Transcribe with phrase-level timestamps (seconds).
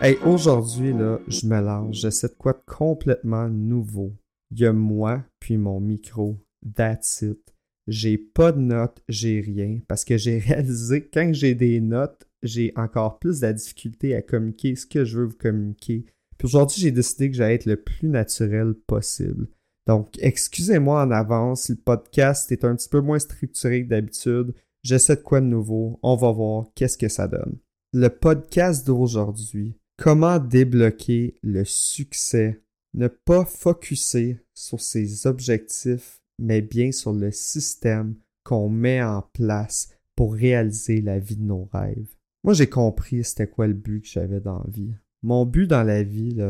[0.00, 1.96] Hey, aujourd'hui, là, je me lance.
[1.96, 4.12] J'essaie de quoi de complètement nouveau?
[4.52, 6.36] Il y a moi, puis mon micro.
[6.76, 7.40] That's it.
[7.88, 9.80] J'ai pas de notes, j'ai rien.
[9.88, 14.14] Parce que j'ai réalisé que quand j'ai des notes, j'ai encore plus de la difficulté
[14.14, 16.06] à communiquer ce que je veux vous communiquer.
[16.38, 19.48] Puis aujourd'hui, j'ai décidé que j'allais être le plus naturel possible.
[19.88, 24.54] Donc, excusez-moi en avance, le podcast est un petit peu moins structuré que d'habitude.
[24.84, 25.98] J'essaie de quoi de nouveau.
[26.02, 27.58] On va voir qu'est-ce que ça donne.
[27.92, 32.62] Le podcast d'aujourd'hui, comment débloquer le succès?
[32.94, 39.88] Ne pas focuser sur ses objectifs, mais bien sur le système qu'on met en place
[40.14, 42.14] pour réaliser la vie de nos rêves.
[42.44, 44.94] Moi, j'ai compris c'était quoi le but que j'avais dans la vie.
[45.22, 46.40] Mon but dans la vie,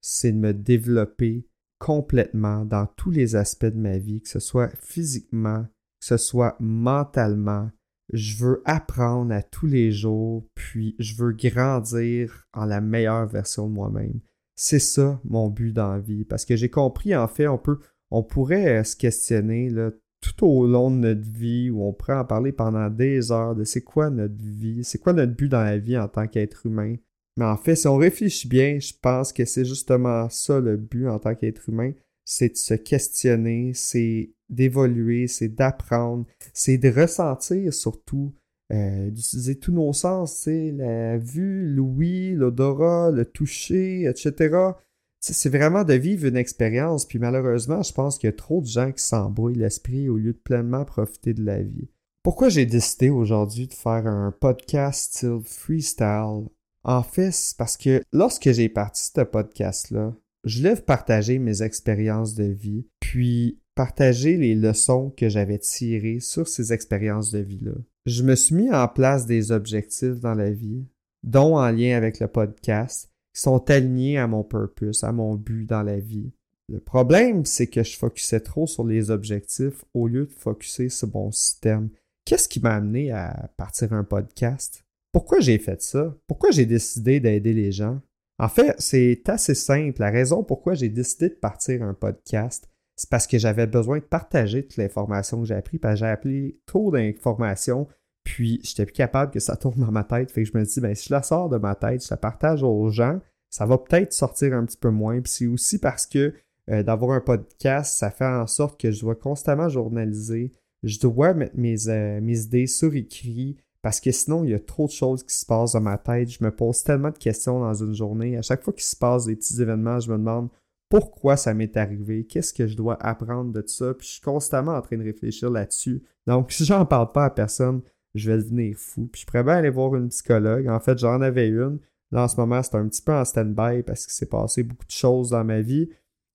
[0.00, 1.46] c'est de me développer
[1.78, 6.56] complètement dans tous les aspects de ma vie, que ce soit physiquement, que ce soit
[6.60, 7.70] mentalement.
[8.12, 13.68] Je veux apprendre à tous les jours, puis je veux grandir en la meilleure version
[13.68, 14.20] de moi-même.
[14.54, 16.24] C'est ça mon but dans la vie.
[16.24, 17.78] Parce que j'ai compris, en fait, on peut,
[18.10, 19.72] on pourrait euh, se questionner
[20.20, 23.64] tout au long de notre vie, où on pourrait en parler pendant des heures de
[23.64, 26.94] c'est quoi notre vie, c'est quoi notre but dans la vie en tant qu'être humain?
[27.36, 31.08] Mais en fait, si on réfléchit bien, je pense que c'est justement ça le but
[31.08, 31.92] en tant qu'être humain,
[32.24, 38.34] c'est de se questionner, c'est d'évoluer, c'est d'apprendre, c'est de ressentir surtout
[38.72, 44.72] euh, d'utiliser tous nos sens, la vue, l'ouïe, l'odorat, le toucher, etc.
[45.20, 48.66] C'est vraiment de vivre une expérience, puis malheureusement, je pense qu'il y a trop de
[48.66, 51.88] gens qui s'embrouillent l'esprit au lieu de pleinement profiter de la vie.
[52.22, 56.46] Pourquoi j'ai décidé aujourd'hui de faire un podcast style freestyle?
[56.84, 62.44] En fait, parce que lorsque j'ai parti ce podcast-là, je voulais partager mes expériences de
[62.44, 67.74] vie, puis partager les leçons que j'avais tirées sur ces expériences de vie-là
[68.06, 70.84] je me suis mis en place des objectifs dans la vie,
[71.22, 75.66] dont en lien avec le podcast, qui sont alignés à mon purpose, à mon but
[75.66, 76.32] dans la vie.
[76.68, 81.08] Le problème, c'est que je focusais trop sur les objectifs au lieu de focuser sur
[81.14, 81.90] mon système.
[82.24, 84.84] Qu'est-ce qui m'a amené à partir un podcast?
[85.12, 86.16] Pourquoi j'ai fait ça?
[86.26, 88.00] Pourquoi j'ai décidé d'aider les gens?
[88.38, 90.00] En fait, c'est assez simple.
[90.00, 94.04] La raison pourquoi j'ai décidé de partir un podcast, c'est parce que j'avais besoin de
[94.04, 97.86] partager toute l'information que j'ai appris, parce que j'ai appris trop d'informations,
[98.24, 100.30] puis j'étais plus capable que ça tourne dans ma tête.
[100.30, 102.16] Fait que je me dis, ben, si je la sors de ma tête, je la
[102.16, 105.20] partage aux gens, ça va peut-être sortir un petit peu moins.
[105.20, 106.34] Puis c'est aussi parce que
[106.70, 110.52] euh, d'avoir un podcast, ça fait en sorte que je dois constamment journaliser.
[110.82, 114.60] Je dois mettre mes, euh, mes idées sur écrit parce que sinon, il y a
[114.60, 116.30] trop de choses qui se passent dans ma tête.
[116.30, 118.36] Je me pose tellement de questions dans une journée.
[118.36, 120.48] À chaque fois qu'il se passe des petits événements, je me demande
[120.88, 124.72] pourquoi ça m'est arrivé, qu'est-ce que je dois apprendre de ça, puis je suis constamment
[124.72, 126.02] en train de réfléchir là-dessus.
[126.26, 127.82] Donc, si j'en parle pas à personne,
[128.14, 129.08] je vais devenir fou.
[129.10, 130.68] Puis je pourrais bien aller voir une psychologue.
[130.68, 131.78] En fait, j'en avais une.
[132.12, 134.84] Là, en ce moment, c'est un petit peu en stand-by parce qu'il s'est passé beaucoup
[134.84, 135.88] de choses dans ma vie.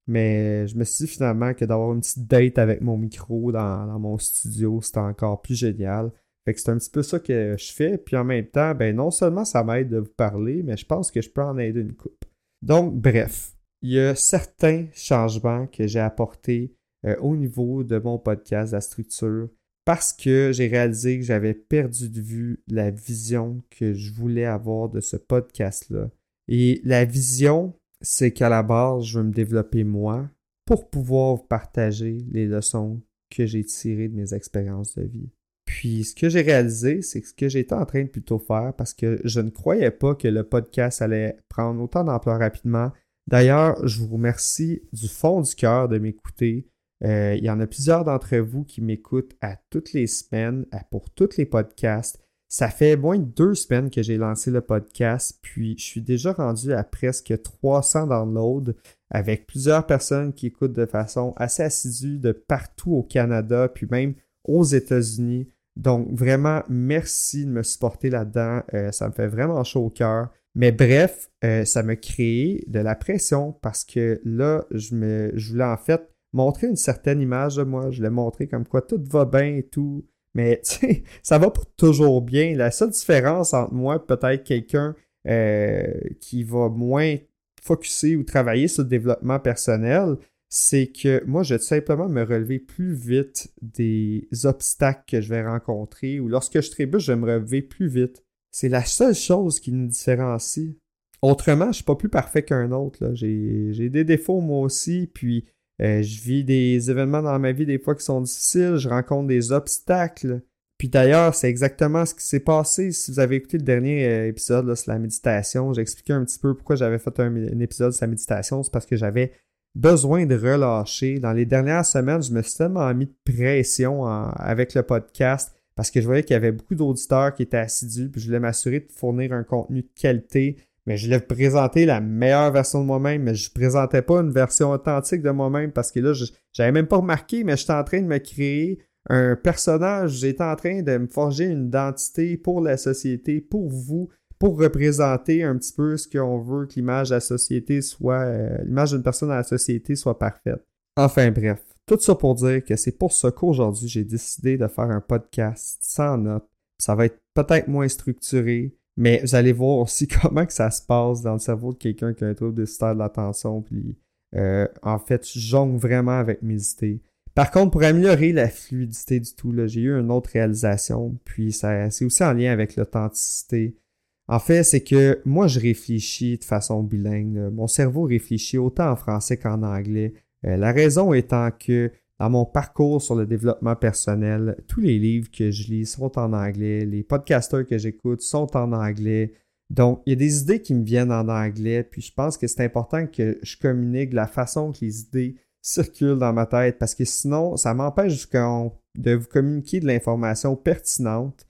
[0.08, 3.86] Mais je me suis dit finalement que d'avoir une petite date avec mon micro dans,
[3.86, 6.12] dans mon studio, c'était encore plus génial.
[6.48, 7.98] Fait que c'est un petit peu ça que je fais.
[7.98, 11.12] Puis en même temps, ben non seulement ça m'aide de vous parler, mais je pense
[11.12, 12.24] que je peux en aider une coupe.
[12.62, 16.74] Donc, bref, il y a certains changements que j'ai apportés
[17.06, 19.50] euh, au niveau de mon podcast, la structure,
[19.84, 24.88] parce que j'ai réalisé que j'avais perdu de vue la vision que je voulais avoir
[24.88, 26.10] de ce podcast-là.
[26.48, 30.30] Et la vision, c'est qu'à la base, je veux me développer moi
[30.64, 35.30] pour pouvoir partager les leçons que j'ai tirées de mes expériences de vie.
[35.78, 38.74] Puis ce que j'ai réalisé, c'est que ce que j'étais en train de plutôt faire,
[38.76, 42.92] parce que je ne croyais pas que le podcast allait prendre autant d'ampleur rapidement.
[43.28, 46.68] D'ailleurs, je vous remercie du fond du cœur de m'écouter.
[47.06, 51.12] Euh, il y en a plusieurs d'entre vous qui m'écoutent à toutes les semaines pour
[51.12, 52.20] tous les podcasts.
[52.50, 56.34] Ça fait moins de deux semaines que j'ai lancé le podcast, puis je suis déjà
[56.34, 58.74] rendu à presque 300 downloads
[59.12, 64.16] avec plusieurs personnes qui écoutent de façon assez assidue de partout au Canada, puis même
[64.44, 65.52] aux États-Unis.
[65.78, 68.64] Donc vraiment, merci de me supporter là-dedans.
[68.74, 70.30] Euh, ça me fait vraiment chaud au cœur.
[70.56, 75.52] Mais bref, euh, ça m'a créé de la pression parce que là, je, me, je
[75.52, 76.02] voulais en fait
[76.34, 77.92] montrer une certaine image de moi.
[77.92, 80.04] Je voulais montrer comme quoi tout va bien et tout.
[80.34, 82.56] Mais tu sais, ça va pas toujours bien.
[82.56, 84.96] La seule différence entre moi peut-être quelqu'un
[85.28, 87.18] euh, qui va moins
[87.62, 90.16] focuser ou travailler sur le développement personnel,
[90.50, 95.46] c'est que moi, je vais simplement me relever plus vite des obstacles que je vais
[95.46, 98.24] rencontrer ou lorsque je trébuche, je vais me relever plus vite.
[98.52, 100.76] C'est la seule chose qui nous différencie.
[101.22, 103.12] Autrement, je suis pas plus parfait qu'un autre.
[103.14, 105.46] J'ai des défauts moi aussi, puis
[105.82, 109.28] euh, je vis des événements dans ma vie des fois qui sont difficiles, je rencontre
[109.28, 110.42] des obstacles.
[110.78, 112.92] Puis d'ailleurs, c'est exactement ce qui s'est passé.
[112.92, 116.38] Si vous avez écouté le dernier euh, épisode sur la méditation, j'ai expliqué un petit
[116.38, 118.62] peu pourquoi j'avais fait un, épisode sur la méditation.
[118.62, 119.32] C'est parce que j'avais
[119.78, 121.20] besoin de relâcher.
[121.20, 125.92] Dans les dernières semaines, je me suis tellement mis de pression avec le podcast parce
[125.92, 128.80] que je voyais qu'il y avait beaucoup d'auditeurs qui étaient assidus, puis je voulais m'assurer
[128.80, 130.58] de fournir un contenu de qualité.
[130.88, 134.72] Mais je voulais présenter la meilleure version de moi-même, mais je présentais pas une version
[134.72, 136.14] authentique de moi-même parce que là,
[136.54, 140.56] j'avais même pas remarqué, mais j'étais en train de me créer un personnage, j'étais en
[140.56, 144.10] train de me forger une identité pour la société, pour vous,
[144.40, 148.58] pour représenter un petit peu ce qu'on veut que l'image de la société soit, euh,
[148.64, 150.64] l'image d'une personne dans la société soit parfaite.
[150.96, 154.92] Enfin bref, tout ça pour dire que c'est pour ça qu'aujourd'hui j'ai décidé de faire
[154.92, 156.48] un podcast sans notes.
[156.80, 160.82] Ça va être peut-être moins structuré, mais vous allez voir aussi comment que ça se
[160.82, 163.98] passe dans le cerveau de quelqu'un qui a un trouble de de l'attention, puis
[164.36, 167.02] euh, en fait, je jongle vraiment avec mes idées.
[167.34, 172.04] Par contre, pour améliorer la fluidité du tout, j'ai eu une autre réalisation, puis c'est
[172.04, 173.78] aussi en lien avec l'authenticité.
[174.28, 177.50] En fait, c'est que moi, je réfléchis de façon bilingue.
[177.54, 180.14] Mon cerveau réfléchit autant en français qu'en anglais.
[180.46, 185.30] Euh, la raison étant que dans mon parcours sur le développement personnel, tous les livres
[185.32, 189.34] que je lis sont en anglais, les podcasters que j'écoute sont en anglais.
[189.70, 192.48] Donc, il y a des idées qui me viennent en anglais, puis je pense que
[192.48, 196.96] c'est important que je communique la façon que les idées circule dans ma tête parce
[196.96, 201.46] que sinon, ça m'empêche de vous communiquer de l'information pertinente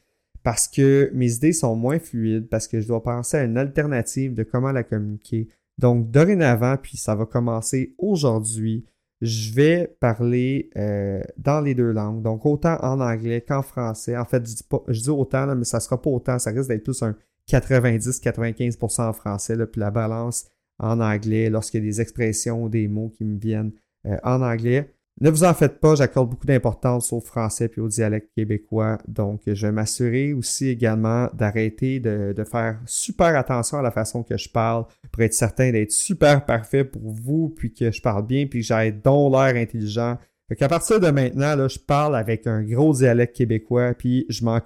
[0.47, 4.33] parce que mes idées sont moins fluides, parce que je dois penser à une alternative
[4.33, 5.49] de comment la communiquer.
[5.77, 8.85] Donc, dorénavant, puis ça va commencer aujourd'hui,
[9.19, 14.15] je vais parler euh, dans les deux langues, donc autant en anglais qu'en français.
[14.15, 14.41] En fait,
[14.87, 17.17] je dis, autant, mais ça sera pas autant, ça risque d'être plus un
[17.49, 20.45] 90-95% en français, puis la balance
[20.79, 23.73] en anglais lorsqu'il y a des expressions ou des mots qui me viennent
[24.05, 24.95] euh, en anglais.
[25.19, 28.99] Ne vous en faites pas, j'accorde beaucoup d'importance au français puis au dialecte québécois.
[29.07, 34.37] Donc, je vais m'assurer aussi également d'arrêter de, faire super attention à la façon que
[34.37, 38.45] je parle pour être certain d'être super parfait pour vous, puis que je parle bien,
[38.45, 40.19] puis que j'ai donc l'air intelligent.
[40.49, 44.45] Fait qu'à partir de maintenant, là, je parle avec un gros dialecte québécois, puis je
[44.45, 44.61] m'en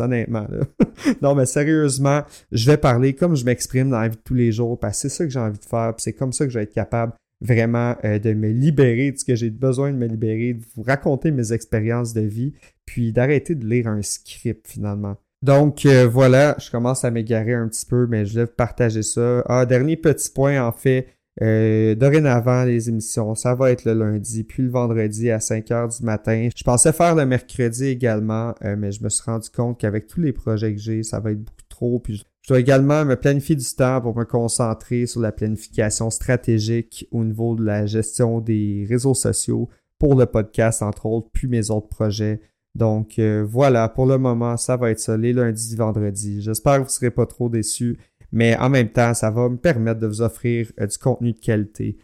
[0.00, 0.46] honnêtement.
[0.50, 0.64] Là.
[1.22, 4.50] non, mais sérieusement, je vais parler comme je m'exprime dans la vie de tous les
[4.50, 6.50] jours, parce que c'est ça que j'ai envie de faire, puis c'est comme ça que
[6.50, 9.96] je vais être capable vraiment euh, de me libérer de ce que j'ai besoin de
[9.96, 12.52] me libérer, de vous raconter mes expériences de vie,
[12.84, 15.16] puis d'arrêter de lire un script finalement.
[15.42, 19.42] Donc euh, voilà, je commence à m'égarer un petit peu, mais je vais partager ça.
[19.46, 21.06] Ah, dernier petit point en fait,
[21.40, 25.88] euh, dorénavant les émissions, ça va être le lundi, puis le vendredi à 5 heures
[25.88, 26.50] du matin.
[26.54, 30.32] Je pensais faire le mercredi également, mais je me suis rendu compte qu'avec tous les
[30.34, 32.02] projets que j'ai, ça va être beaucoup trop,
[32.50, 37.54] dois également me planifier du temps pour me concentrer sur la planification stratégique au niveau
[37.54, 42.40] de la gestion des réseaux sociaux pour le podcast, entre autres, puis mes autres projets.
[42.74, 46.42] Donc euh, voilà, pour le moment, ça va être ça, les lundis, vendredis.
[46.42, 47.98] J'espère que vous ne serez pas trop déçus,
[48.32, 51.38] mais en même temps, ça va me permettre de vous offrir euh, du contenu de
[51.38, 51.98] qualité.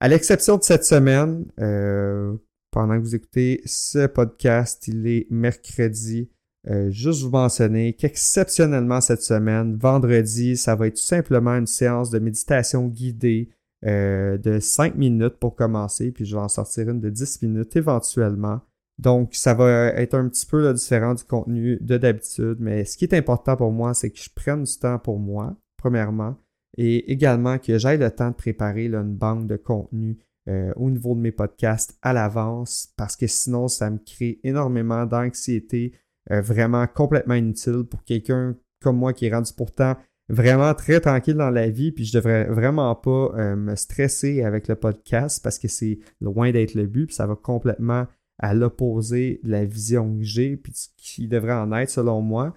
[0.00, 2.34] À l'exception de cette semaine, euh,
[2.70, 6.28] pendant que vous écoutez ce podcast, il est mercredi
[6.68, 12.10] euh, juste vous mentionner qu'exceptionnellement cette semaine, vendredi, ça va être tout simplement une séance
[12.10, 13.50] de méditation guidée
[13.84, 17.76] euh, de 5 minutes pour commencer, puis je vais en sortir une de 10 minutes
[17.76, 18.60] éventuellement.
[18.98, 23.04] Donc, ça va être un petit peu différent du contenu de d'habitude, mais ce qui
[23.04, 26.36] est important pour moi, c'est que je prenne du temps pour moi, premièrement,
[26.78, 30.18] et également que j'aille le temps de préparer une banque de contenu
[30.48, 35.04] euh, au niveau de mes podcasts à l'avance, parce que sinon, ça me crée énormément
[35.04, 35.92] d'anxiété,
[36.30, 39.96] euh, vraiment complètement inutile pour quelqu'un comme moi qui est rendu pourtant
[40.28, 44.68] vraiment très tranquille dans la vie, puis je devrais vraiment pas euh, me stresser avec
[44.68, 48.06] le podcast parce que c'est loin d'être le but, puis ça va complètement
[48.38, 52.54] à l'opposé de la vision que j'ai, puis qui devrait en être selon moi.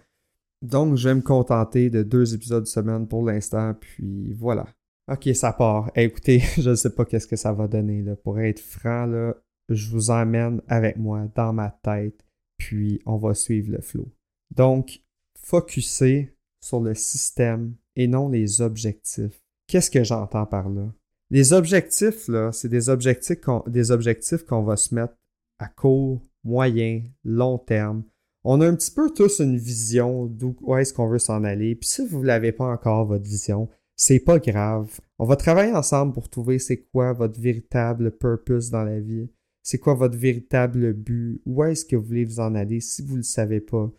[0.61, 4.65] Donc, je vais me contenter de deux épisodes de semaine pour l'instant, puis voilà.
[5.09, 5.89] Ok, ça part.
[5.95, 8.01] écoutez, je ne sais pas qu'est-ce que ça va donner.
[8.01, 8.15] Là.
[8.15, 9.35] Pour être franc, là,
[9.69, 12.25] je vous emmène avec moi dans ma tête
[12.59, 14.07] puis on va suivre le flow.
[14.55, 15.01] Donc,
[15.41, 19.41] focuser sur le système et non les objectifs.
[19.65, 20.93] Qu'est-ce que j'entends par là?
[21.31, 25.13] Les objectifs, là, c'est des objectifs qu'on, des objectifs qu'on va se mettre
[25.59, 28.03] à court, moyen, long terme.
[28.43, 31.75] On a un petit peu tous une vision d'où est-ce qu'on veut s'en aller.
[31.75, 34.99] Puis si vous ne l'avez pas encore, votre vision, c'est pas grave.
[35.19, 39.29] On va travailler ensemble pour trouver c'est quoi votre véritable purpose dans la vie.
[39.63, 41.41] C'est quoi votre véritable but?
[41.45, 43.91] Où est-ce que vous voulez vous en aller si vous ne le savez pas?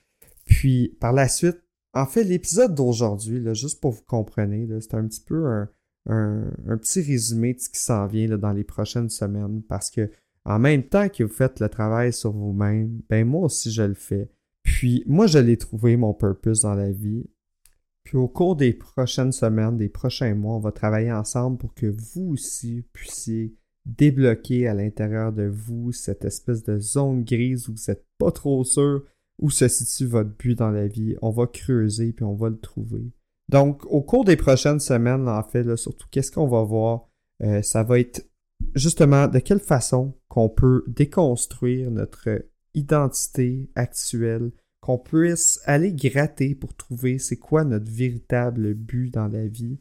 [0.44, 1.62] Puis par la suite,
[1.92, 5.68] en fait, l'épisode d'aujourd'hui, juste pour vous compreniez, c'est un petit peu un,
[6.06, 10.10] un, petit résumé de ce qui s'en vient dans les prochaines semaines parce que
[10.44, 13.94] en même temps que vous faites le travail sur vous-même, ben moi aussi je le
[13.94, 14.30] fais.
[14.62, 17.26] Puis moi je l'ai trouvé mon purpose dans la vie.
[18.04, 21.86] Puis au cours des prochaines semaines, des prochains mois, on va travailler ensemble pour que
[21.86, 23.54] vous aussi puissiez
[23.86, 28.62] débloquer à l'intérieur de vous cette espèce de zone grise où vous n'êtes pas trop
[28.64, 29.04] sûr
[29.40, 31.16] où se situe votre but dans la vie.
[31.22, 33.10] On va creuser puis on va le trouver.
[33.48, 37.08] Donc, au cours des prochaines semaines, en fait, surtout, qu'est-ce qu'on va voir?
[37.42, 38.24] Euh, ça va être
[38.74, 42.28] justement de quelle façon qu'on peut déconstruire notre
[42.74, 49.46] identité actuelle, qu'on puisse aller gratter pour trouver c'est quoi notre véritable but dans la
[49.46, 49.80] vie,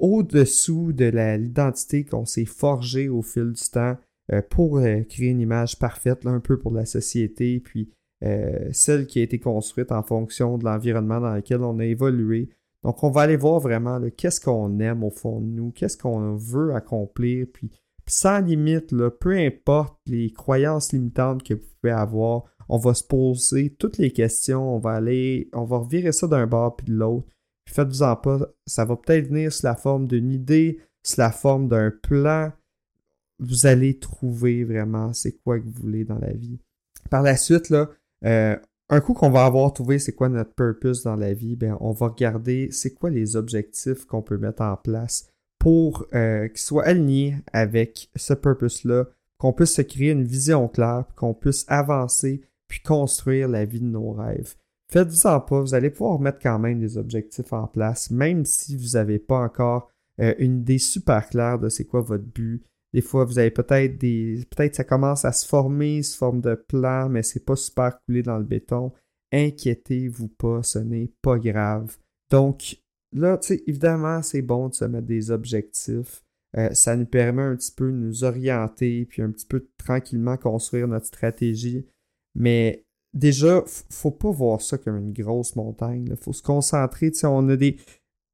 [0.00, 3.96] au-dessous de l'identité qu'on s'est forgée au fil du temps
[4.32, 7.90] euh, pour euh, créer une image parfaite, un peu pour la société, puis
[8.72, 12.50] celle qui a été construite en fonction de l'environnement dans lequel on a évolué,
[12.82, 16.34] donc, on va aller voir vraiment qu'est-ce qu'on aime au fond de nous, qu'est-ce qu'on
[16.36, 17.70] veut accomplir, puis,
[18.06, 23.04] sans limite, là, peu importe les croyances limitantes que vous pouvez avoir, on va se
[23.04, 26.94] poser toutes les questions, on va aller, on va revirer ça d'un bord puis de
[26.94, 27.28] l'autre.
[27.70, 31.90] Faites-vous-en pas, ça va peut-être venir sous la forme d'une idée, sous la forme d'un
[31.90, 32.52] plan.
[33.38, 36.58] Vous allez trouver vraiment c'est quoi que vous voulez dans la vie.
[37.10, 37.88] Par la suite, là,
[38.24, 38.56] euh,
[38.88, 41.92] un coup qu'on va avoir trouvé c'est quoi notre purpose dans la vie, ben on
[41.92, 46.86] va regarder c'est quoi les objectifs qu'on peut mettre en place pour euh, qu'ils soient
[46.86, 49.06] alignés avec ce purpose-là,
[49.38, 53.86] qu'on puisse se créer une vision claire, qu'on puisse avancer puis construire la vie de
[53.86, 54.54] nos rêves.
[54.92, 58.90] Faites-vous-en pas, vous allez pouvoir mettre quand même des objectifs en place, même si vous
[58.94, 63.24] n'avez pas encore euh, une idée super claire de c'est quoi votre but, des fois,
[63.24, 64.44] vous avez peut-être des.
[64.50, 68.22] Peut-être ça commence à se former sous forme de plan, mais c'est pas super coulé
[68.22, 68.92] dans le béton.
[69.32, 71.96] Inquiétez-vous pas, ce n'est pas grave.
[72.30, 72.76] Donc,
[73.12, 76.22] là, tu sais, évidemment, c'est bon de se mettre des objectifs.
[76.56, 80.36] Euh, ça nous permet un petit peu de nous orienter, puis un petit peu tranquillement
[80.36, 81.86] construire notre stratégie.
[82.34, 86.06] Mais déjà, faut pas voir ça comme une grosse montagne.
[86.10, 87.10] Il faut se concentrer.
[87.10, 87.76] Tu sais, on a des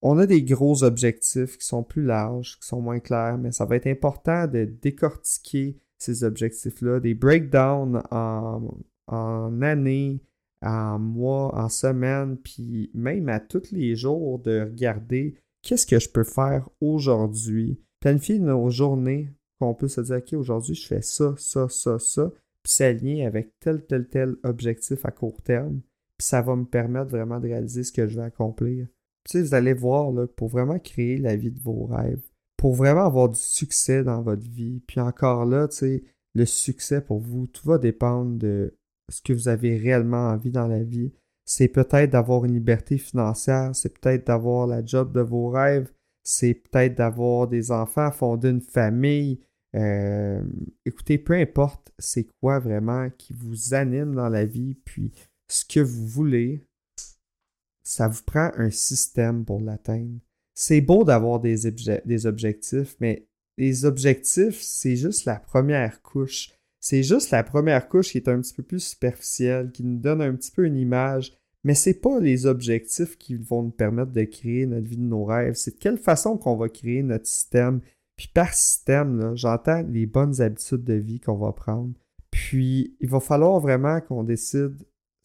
[0.02, 3.64] on a des gros objectifs qui sont plus larges, qui sont moins clairs, mais ça
[3.64, 8.62] va être important de décortiquer ces objectifs-là, des breakdowns en,
[9.08, 10.20] en années,
[10.62, 16.10] en mois, en semaines, puis même à tous les jours de regarder qu'est-ce que je
[16.10, 17.80] peux faire aujourd'hui.
[18.00, 22.30] Planifier nos journées, qu'on peut se dire, OK, aujourd'hui, je fais ça, ça, ça, ça,
[22.66, 25.82] puis s'aligner avec tel, tel, tel objectif à court terme,
[26.18, 28.88] puis ça va me permettre vraiment de réaliser ce que je vais accomplir
[29.34, 32.22] vous allez voir, là, pour vraiment créer la vie de vos rêves,
[32.56, 35.68] pour vraiment avoir du succès dans votre vie, puis encore là,
[36.34, 38.74] le succès pour vous, tout va dépendre de
[39.10, 41.12] ce que vous avez réellement envie dans la vie.
[41.44, 45.90] C'est peut-être d'avoir une liberté financière, c'est peut-être d'avoir la job de vos rêves,
[46.24, 49.40] c'est peut-être d'avoir des enfants, fonder une famille.
[49.76, 50.42] Euh,
[50.84, 55.12] écoutez, peu importe c'est quoi vraiment qui vous anime dans la vie, puis
[55.48, 56.64] ce que vous voulez,
[57.82, 60.18] ça vous prend un système pour l'atteindre.
[60.54, 61.70] C'est beau d'avoir des,
[62.04, 63.26] des objectifs, mais
[63.58, 66.52] les objectifs, c'est juste la première couche.
[66.80, 70.22] C'est juste la première couche qui est un petit peu plus superficielle, qui nous donne
[70.22, 74.22] un petit peu une image, mais c'est pas les objectifs qui vont nous permettre de
[74.22, 75.54] créer notre vie de nos rêves.
[75.54, 77.80] C'est de quelle façon qu'on va créer notre système.
[78.16, 81.92] Puis par système, j'entends les bonnes habitudes de vie qu'on va prendre.
[82.30, 84.76] Puis il va falloir vraiment qu'on décide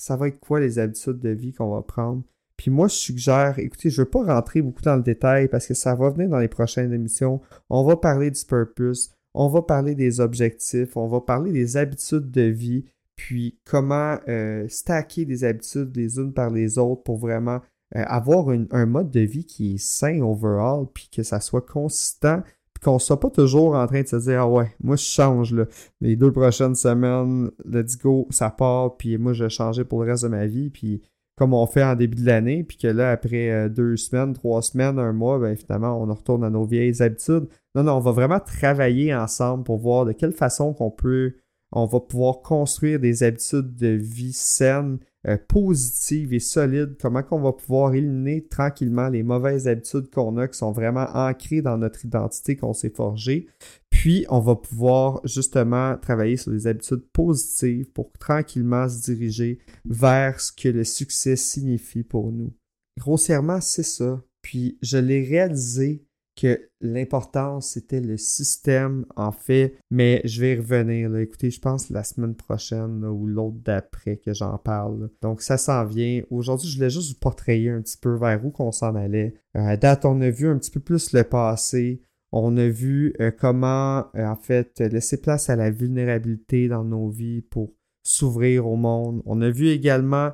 [0.02, 2.24] ça va être quoi les habitudes de vie qu'on va prendre.
[2.58, 5.68] Puis moi, je suggère, écoutez, je ne veux pas rentrer beaucoup dans le détail parce
[5.68, 7.40] que ça va venir dans les prochaines émissions.
[7.70, 12.32] On va parler du purpose, on va parler des objectifs, on va parler des habitudes
[12.32, 17.62] de vie, puis comment euh, stacker des habitudes les unes par les autres pour vraiment
[17.96, 22.42] euh, avoir un mode de vie qui est sain overall, puis que ça soit consistant,
[22.84, 25.66] qu'on soit pas toujours en train de se dire Ah ouais, moi je change là.
[26.02, 30.12] Les deux prochaines semaines, let's go, ça part, puis moi je vais changer pour le
[30.12, 31.02] reste de ma vie, puis
[31.38, 34.62] comme on fait en début de l'année, puis que là, après euh, deux semaines, trois
[34.62, 37.48] semaines, un mois, ben finalement, on retourne à nos vieilles habitudes.
[37.74, 41.34] Non, non, on va vraiment travailler ensemble pour voir de quelle façon qu'on peut,
[41.72, 47.42] on va pouvoir construire des habitudes de vie saines euh, positive et solide, comment qu'on
[47.42, 52.04] va pouvoir éliminer tranquillement les mauvaises habitudes qu'on a qui sont vraiment ancrées dans notre
[52.06, 53.48] identité qu'on s'est forgée.
[53.92, 60.40] Puis, on va pouvoir justement travailler sur les habitudes positives pour tranquillement se diriger vers
[60.40, 62.52] ce que le succès signifie pour nous.
[62.98, 64.24] Grossièrement, c'est ça.
[64.42, 66.04] Puis, je l'ai réalisé
[66.36, 69.76] que l'important, c'était le système, en fait.
[69.90, 71.16] Mais je vais y revenir.
[71.18, 75.10] Écoutez, je pense la semaine prochaine ou l'autre d'après que j'en parle.
[75.22, 76.22] Donc, ça s'en vient.
[76.30, 79.34] Aujourd'hui, je voulais juste vous portrayer un petit peu vers où qu'on s'en allait.
[79.56, 82.02] Euh, à date, on a vu un petit peu plus le passé.
[82.32, 87.10] On a vu euh, comment, euh, en fait, laisser place à la vulnérabilité dans nos
[87.10, 87.74] vies pour
[88.04, 89.22] s'ouvrir au monde.
[89.26, 90.32] On a vu également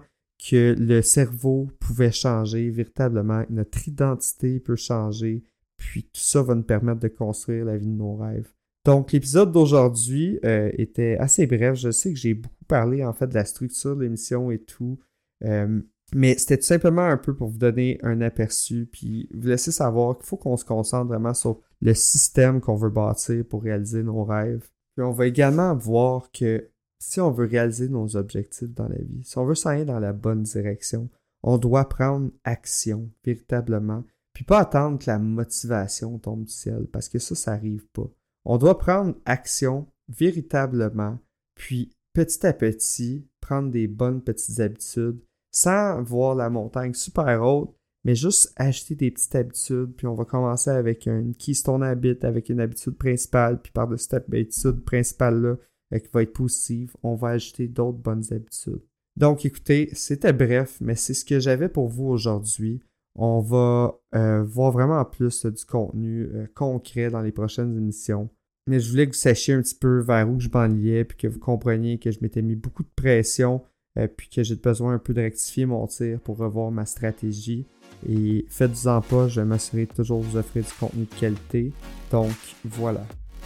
[0.50, 5.44] que le cerveau pouvait changer véritablement, notre identité peut changer,
[5.78, 8.52] puis tout ça va nous permettre de construire la vie de nos rêves.
[8.86, 11.76] Donc l'épisode d'aujourd'hui euh, était assez bref.
[11.76, 15.00] Je sais que j'ai beaucoup parlé en fait de la structure de l'émission et tout.
[15.44, 15.82] Euh,
[16.16, 20.16] mais c'était tout simplement un peu pour vous donner un aperçu, puis vous laisser savoir
[20.18, 24.24] qu'il faut qu'on se concentre vraiment sur le système qu'on veut bâtir pour réaliser nos
[24.24, 24.70] rêves.
[24.96, 26.70] Puis on va également voir que
[27.00, 30.14] si on veut réaliser nos objectifs dans la vie, si on veut s'en dans la
[30.14, 31.10] bonne direction,
[31.44, 34.04] on doit prendre action véritablement
[34.38, 38.08] puis pas attendre que la motivation tombe du ciel, parce que ça, ça n'arrive pas.
[38.46, 41.18] On doit prendre action véritablement,
[41.56, 45.20] puis petit à petit, prendre des bonnes petites habitudes,
[45.52, 50.24] sans voir la montagne super haute, mais juste acheter des petites habitudes, puis on va
[50.24, 55.56] commencer avec une keystone habit, avec une habitude principale, puis par-dessus cette habitude principale-là,
[55.94, 58.84] euh, qui va être positive, on va ajouter d'autres bonnes habitudes.
[59.16, 62.84] Donc écoutez, c'était bref, mais c'est ce que j'avais pour vous aujourd'hui.
[63.18, 68.30] On va euh, voir vraiment plus du contenu euh, concret dans les prochaines émissions.
[68.68, 71.28] Mais je voulais que vous sachiez un petit peu vers où je m'enliais, puis que
[71.28, 73.64] vous compreniez que je m'étais mis beaucoup de pression,
[73.98, 77.66] euh, puis que j'ai besoin un peu de rectifier mon tir pour revoir ma stratégie.
[78.08, 81.72] Et faites-en pas, je vais m'assurer de toujours vous offrir du contenu de qualité.
[82.12, 83.04] Donc voilà.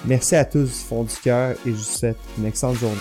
[0.04, 2.96] Merci à tous du fond du cœur et je vous souhaite une excellente journée.